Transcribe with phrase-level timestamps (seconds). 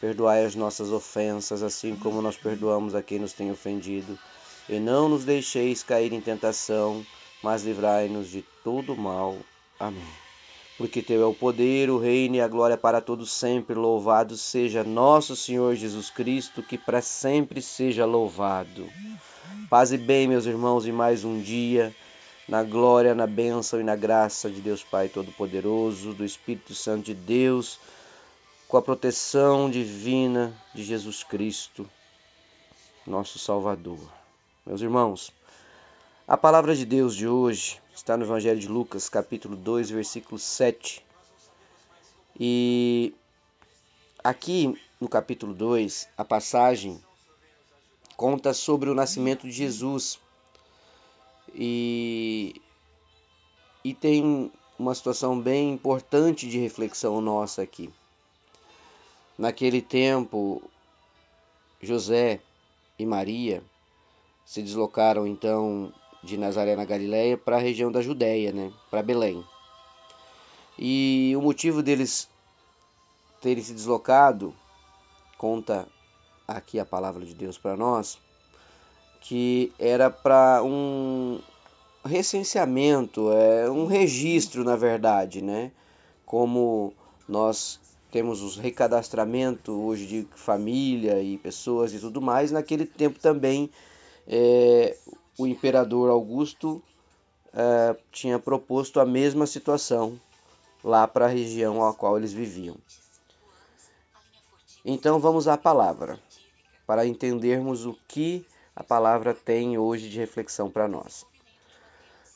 [0.00, 4.18] Perdoai as nossas ofensas, assim como nós perdoamos a quem nos tem ofendido.
[4.68, 7.04] E não nos deixeis cair em tentação,
[7.42, 9.36] mas livrai-nos de todo mal.
[9.78, 10.02] Amém.
[10.78, 13.74] Porque teu é o poder, o reino e a glória para todos sempre.
[13.74, 18.88] Louvado seja nosso Senhor Jesus Cristo, que para sempre seja louvado.
[19.68, 21.94] Paz e bem, meus irmãos, e mais um dia
[22.48, 27.14] na glória, na bênção e na graça de Deus Pai Todo-Poderoso, do Espírito Santo de
[27.14, 27.78] Deus
[28.70, 31.90] com a proteção divina de Jesus Cristo,
[33.04, 33.98] nosso Salvador.
[34.64, 35.32] Meus irmãos,
[36.24, 41.04] a palavra de Deus de hoje está no Evangelho de Lucas, capítulo 2, versículo 7.
[42.38, 43.12] E
[44.22, 47.02] aqui no capítulo 2, a passagem
[48.16, 50.16] conta sobre o nascimento de Jesus.
[51.52, 52.54] E,
[53.82, 57.92] e tem uma situação bem importante de reflexão nossa aqui.
[59.40, 60.62] Naquele tempo,
[61.80, 62.40] José
[62.98, 63.62] e Maria
[64.44, 65.90] se deslocaram então
[66.22, 69.42] de Nazaré na Galiléia para a região da Judéia, né, para Belém.
[70.78, 72.28] E o motivo deles
[73.40, 74.54] terem se deslocado,
[75.38, 75.88] conta
[76.46, 78.18] aqui a palavra de Deus para nós,
[79.22, 81.40] que era para um
[82.04, 85.72] recenseamento, é um registro, na verdade, né?
[86.26, 86.92] Como
[87.26, 87.80] nós
[88.10, 92.50] temos os recadastramento hoje de família e pessoas e tudo mais.
[92.50, 93.70] Naquele tempo também
[94.26, 94.96] é,
[95.38, 96.82] o imperador Augusto
[97.52, 100.20] é, tinha proposto a mesma situação
[100.82, 102.76] lá para a região a qual eles viviam.
[104.84, 106.18] Então vamos à palavra,
[106.86, 111.26] para entendermos o que a palavra tem hoje de reflexão para nós.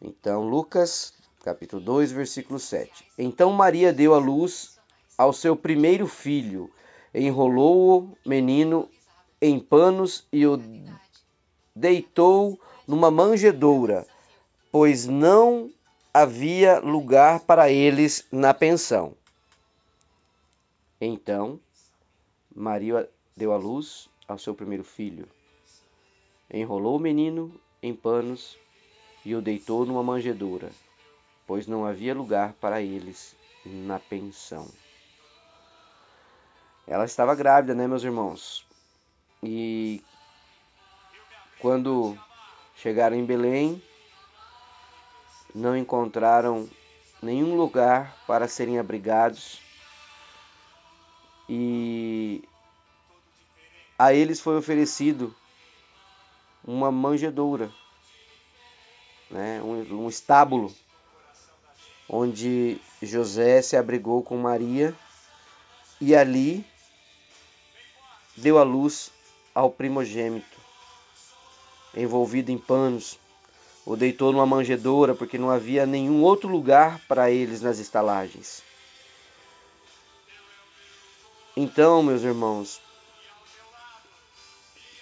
[0.00, 3.04] Então, Lucas, capítulo 2, versículo 7.
[3.18, 4.77] Então Maria deu à luz
[5.18, 6.70] ao seu primeiro filho,
[7.12, 8.88] enrolou o menino
[9.42, 10.56] em panos e o
[11.74, 14.06] deitou numa manjedoura,
[14.70, 15.70] pois não
[16.14, 19.14] havia lugar para eles na pensão.
[21.00, 21.60] Então,
[22.54, 25.28] Maria deu à luz ao seu primeiro filho.
[26.52, 27.52] Enrolou o menino
[27.82, 28.56] em panos
[29.24, 30.70] e o deitou numa manjedoura,
[31.46, 34.66] pois não havia lugar para eles na pensão.
[36.88, 38.66] Ela estava grávida, né, meus irmãos?
[39.42, 40.02] E
[41.58, 42.18] quando
[42.76, 43.82] chegaram em Belém,
[45.54, 46.66] não encontraram
[47.22, 49.60] nenhum lugar para serem abrigados.
[51.46, 52.42] E
[53.98, 55.36] a eles foi oferecido
[56.64, 57.70] uma manjedoura,
[59.30, 60.74] né, um, um estábulo,
[62.08, 64.96] onde José se abrigou com Maria
[66.00, 66.64] e ali
[68.38, 69.10] deu à luz
[69.54, 70.56] ao primogênito,
[71.94, 73.18] envolvido em panos,
[73.84, 78.62] o deitou numa manjedoura, porque não havia nenhum outro lugar para eles nas estalagens.
[81.56, 82.80] Então, meus irmãos,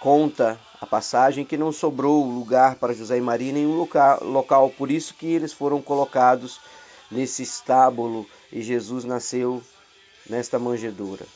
[0.00, 5.14] conta a passagem que não sobrou lugar para José e Maria nenhum local, por isso
[5.14, 6.58] que eles foram colocados
[7.08, 9.62] nesse estábulo e Jesus nasceu
[10.28, 11.26] nesta manjedoura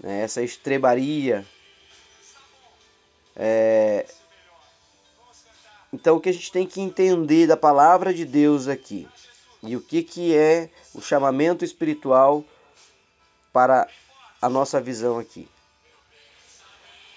[0.00, 1.44] né, essa estrebaria.
[3.34, 4.06] É...
[5.92, 9.08] Então, o que a gente tem que entender da palavra de Deus aqui
[9.62, 12.44] e o que, que é o chamamento espiritual
[13.52, 13.88] para
[14.40, 15.48] a nossa visão aqui.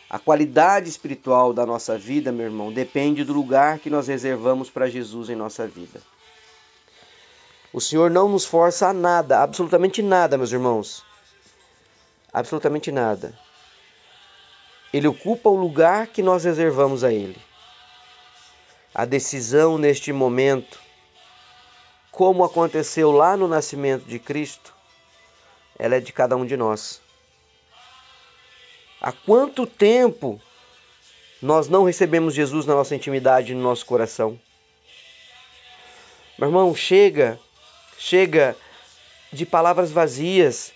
[0.09, 4.89] A qualidade espiritual da nossa vida, meu irmão, depende do lugar que nós reservamos para
[4.89, 6.01] Jesus em nossa vida.
[7.71, 11.03] O Senhor não nos força a nada, absolutamente nada, meus irmãos
[12.33, 13.33] absolutamente nada.
[14.91, 17.39] Ele ocupa o lugar que nós reservamos a ele.
[18.93, 20.79] A decisão neste momento,
[22.11, 24.73] como aconteceu lá no nascimento de Cristo,
[25.77, 27.01] ela é de cada um de nós.
[28.99, 30.41] Há quanto tempo
[31.41, 34.39] nós não recebemos Jesus na nossa intimidade, no nosso coração?
[36.37, 37.39] Meu irmão, chega,
[37.97, 38.55] chega
[39.31, 40.73] de palavras vazias,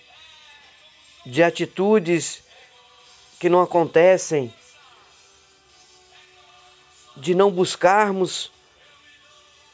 [1.24, 2.42] de atitudes
[3.38, 4.52] que não acontecem,
[7.16, 8.50] de não buscarmos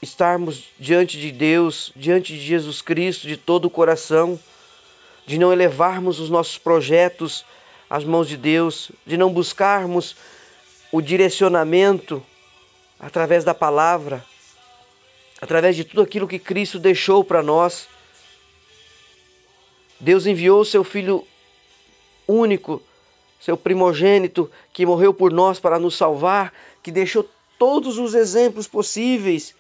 [0.03, 4.39] estarmos diante de Deus, diante de Jesus Cristo, de todo o coração,
[5.27, 7.45] de não elevarmos os nossos projetos
[7.89, 10.17] às mãos de Deus, de não buscarmos
[10.91, 12.25] o direcionamento
[12.99, 14.25] através da palavra,
[15.41, 17.87] através de tudo aquilo que Cristo deixou para nós.
[19.99, 21.27] Deus enviou seu Filho
[22.31, 22.83] único,
[23.41, 27.29] seu primogênito, que morreu por nós para nos salvar, que deixou
[27.59, 29.55] todos os exemplos possíveis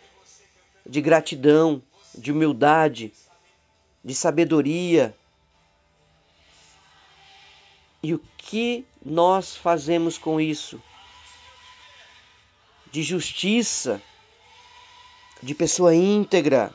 [0.86, 1.82] de gratidão,
[2.14, 3.12] de humildade,
[4.04, 5.14] de sabedoria.
[8.02, 10.82] E o que nós fazemos com isso?
[12.90, 14.02] De justiça,
[15.42, 16.74] de pessoa íntegra.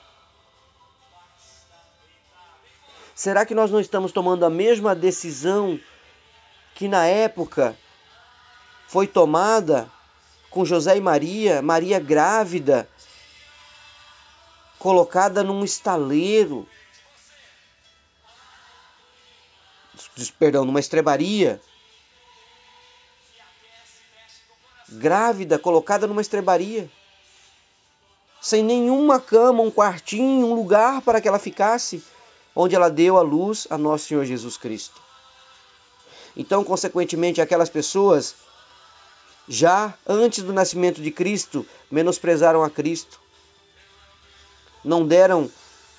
[3.16, 5.80] Será que nós não estamos tomando a mesma decisão
[6.76, 7.74] que na época
[8.90, 9.90] foi tomada
[10.50, 12.90] com José e Maria, Maria grávida,
[14.78, 16.68] colocada num estaleiro,
[20.38, 21.62] perdão, numa estrebaria,
[24.90, 26.92] grávida, colocada numa estrebaria,
[28.42, 32.04] sem nenhuma cama, um quartinho, um lugar para que ela ficasse,
[32.56, 35.02] onde ela deu a luz a nosso Senhor Jesus Cristo.
[36.38, 38.36] Então, consequentemente, aquelas pessoas
[39.48, 43.20] já antes do nascimento de Cristo menosprezaram a Cristo,
[44.84, 45.50] não deram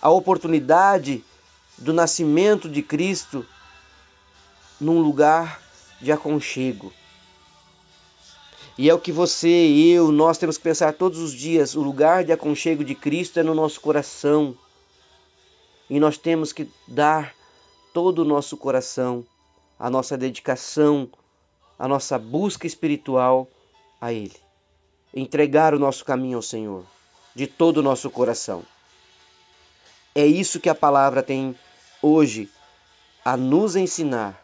[0.00, 1.24] a oportunidade
[1.78, 3.46] do nascimento de Cristo
[4.80, 5.60] num lugar
[6.00, 6.92] de aconchego.
[8.78, 12.24] E é o que você eu, nós temos que pensar todos os dias: o lugar
[12.24, 14.56] de aconchego de Cristo é no nosso coração.
[15.88, 17.34] E nós temos que dar
[17.92, 19.24] todo o nosso coração,
[19.78, 21.08] a nossa dedicação,
[21.78, 23.48] a nossa busca espiritual
[24.00, 24.36] a Ele.
[25.14, 26.84] Entregar o nosso caminho ao Senhor,
[27.34, 28.64] de todo o nosso coração.
[30.14, 31.54] É isso que a palavra tem
[32.02, 32.50] hoje
[33.24, 34.42] a nos ensinar.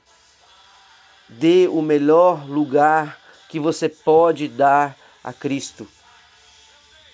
[1.28, 3.18] Dê o melhor lugar
[3.48, 5.86] que você pode dar a Cristo.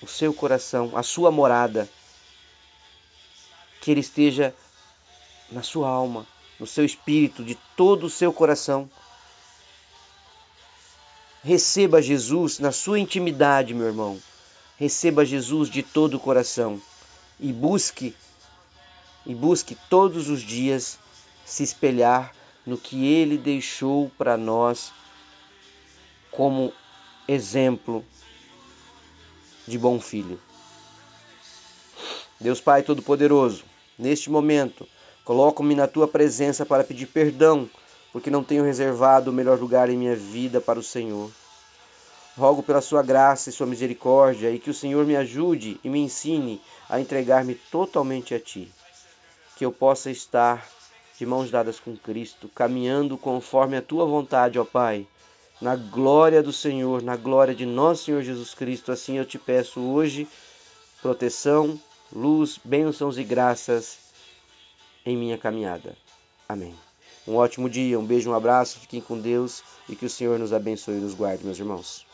[0.02, 1.88] O seu coração, a sua morada.
[3.80, 4.54] Que Ele esteja
[5.50, 6.26] na sua alma,
[6.58, 8.90] no seu espírito, de todo o seu coração.
[11.42, 14.20] Receba Jesus na sua intimidade, meu irmão.
[14.76, 16.80] Receba Jesus de todo o coração
[17.40, 18.14] e busque
[19.26, 20.98] e busque todos os dias
[21.44, 22.34] se espelhar
[22.64, 24.92] no que ele deixou para nós
[26.30, 26.72] como
[27.26, 28.04] exemplo
[29.66, 30.40] de bom filho.
[32.40, 33.64] Deus Pai Todo-Poderoso,
[33.98, 34.86] neste momento,
[35.24, 37.68] coloco-me na tua presença para pedir perdão,
[38.12, 41.30] porque não tenho reservado o melhor lugar em minha vida para o Senhor.
[42.36, 45.98] Rogo pela sua graça e sua misericórdia e que o Senhor me ajude e me
[45.98, 48.72] ensine a entregar-me totalmente a ti
[49.58, 50.64] que eu possa estar
[51.18, 55.04] de mãos dadas com Cristo, caminhando conforme a tua vontade, ó Pai,
[55.60, 58.92] na glória do Senhor, na glória de nosso Senhor Jesus Cristo.
[58.92, 60.28] Assim eu te peço hoje
[61.02, 61.78] proteção,
[62.12, 63.98] luz, bênçãos e graças
[65.04, 65.96] em minha caminhada.
[66.48, 66.74] Amém.
[67.26, 70.52] Um ótimo dia, um beijo, um abraço, fiquem com Deus e que o Senhor nos
[70.52, 72.07] abençoe e nos guarde, meus irmãos.